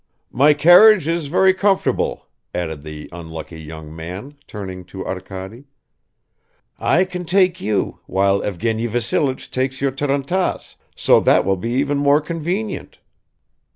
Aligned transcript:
"My 0.31 0.55
carriage 0.55 1.07
is 1.07 1.27
very 1.27 1.53
comfortable," 1.53 2.25
added 2.55 2.81
the 2.81 3.07
unlucky 3.11 3.61
young 3.61 3.95
man, 3.95 4.33
turning 4.47 4.83
to 4.85 5.05
Arkady; 5.05 5.65
"I 6.79 7.05
can 7.05 7.23
take 7.23 7.61
you, 7.61 7.99
while 8.07 8.41
Evgeny 8.41 8.87
Vassilich 8.87 9.51
takes 9.51 9.79
your 9.79 9.91
tarantass, 9.91 10.75
so 10.95 11.19
that 11.19 11.45
will 11.45 11.55
be 11.55 11.73
even 11.73 11.99
more 11.99 12.19
convenient." 12.19 12.97